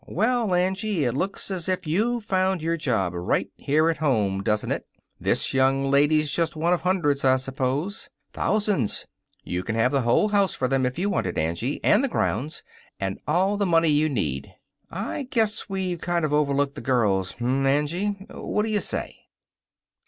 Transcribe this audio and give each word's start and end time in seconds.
"Well, 0.07 0.55
Angie, 0.55 1.05
it 1.05 1.11
looks 1.13 1.51
as 1.51 1.69
if 1.69 1.85
you'd 1.85 2.23
found 2.23 2.59
your 2.59 2.75
job 2.75 3.13
right 3.13 3.51
here 3.55 3.87
at 3.87 3.97
home, 3.97 4.41
doesn't 4.41 4.71
it? 4.71 4.87
This 5.19 5.53
young 5.53 5.91
lady's 5.91 6.31
just 6.31 6.55
one 6.55 6.73
of 6.73 6.81
hundreds, 6.81 7.23
I 7.23 7.35
suppose. 7.35 8.09
Thousands. 8.33 9.05
You 9.43 9.61
can 9.61 9.75
have 9.75 9.91
the 9.91 10.01
whole 10.01 10.29
house 10.29 10.55
for 10.55 10.67
them, 10.67 10.87
if 10.87 10.97
you 10.97 11.11
want 11.11 11.27
it, 11.27 11.37
Angie, 11.37 11.79
and 11.83 12.03
the 12.03 12.07
grounds, 12.07 12.63
and 12.99 13.19
all 13.27 13.57
the 13.57 13.67
money 13.67 13.89
you 13.89 14.09
need. 14.09 14.51
I 14.89 15.27
guess 15.29 15.69
we've 15.69 16.01
kind 16.01 16.25
of 16.25 16.33
overlooked 16.33 16.73
the 16.73 16.81
girls. 16.81 17.33
Hm, 17.33 17.67
Angie? 17.67 18.25
What 18.31 18.65
d'you 18.65 18.79
say?" 18.81 19.27